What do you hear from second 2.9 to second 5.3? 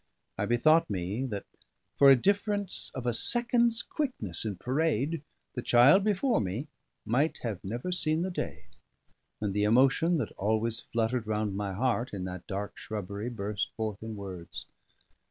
of a second's quickness in parade,